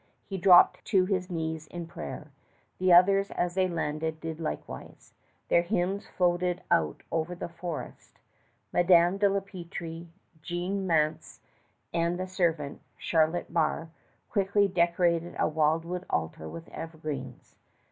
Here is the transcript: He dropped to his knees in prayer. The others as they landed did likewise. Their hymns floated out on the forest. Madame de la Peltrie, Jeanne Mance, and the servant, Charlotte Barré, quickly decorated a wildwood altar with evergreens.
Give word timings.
He 0.25 0.39
dropped 0.39 0.83
to 0.85 1.05
his 1.05 1.29
knees 1.29 1.67
in 1.67 1.85
prayer. 1.85 2.31
The 2.79 2.91
others 2.91 3.29
as 3.29 3.53
they 3.53 3.67
landed 3.67 4.19
did 4.19 4.39
likewise. 4.39 5.13
Their 5.47 5.61
hymns 5.61 6.07
floated 6.07 6.63
out 6.71 7.03
on 7.11 7.27
the 7.37 7.47
forest. 7.47 8.17
Madame 8.73 9.19
de 9.19 9.29
la 9.29 9.41
Peltrie, 9.41 10.07
Jeanne 10.41 10.87
Mance, 10.87 11.39
and 11.93 12.19
the 12.19 12.25
servant, 12.25 12.81
Charlotte 12.97 13.53
Barré, 13.53 13.89
quickly 14.27 14.67
decorated 14.67 15.35
a 15.37 15.47
wildwood 15.47 16.07
altar 16.09 16.49
with 16.49 16.67
evergreens. 16.69 17.55